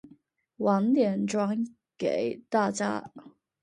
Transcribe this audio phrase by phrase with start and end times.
[0.57, 1.63] 晚点传
[1.95, 3.11] 给大家